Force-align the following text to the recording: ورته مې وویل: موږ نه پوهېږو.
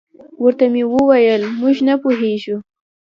ورته 0.43 0.65
مې 0.73 0.83
وویل: 0.93 1.41
موږ 1.59 1.75
نه 1.87 1.95
پوهېږو. 2.01 2.55